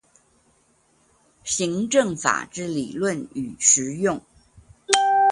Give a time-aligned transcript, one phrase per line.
[1.43, 4.19] 行政法之理論與實用